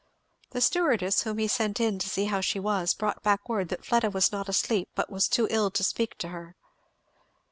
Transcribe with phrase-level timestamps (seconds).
[0.49, 3.85] The stewardess, whom he sent in to see how she was, brought back word that
[3.85, 6.55] Fleda was not asleep but was too ill to speak to her.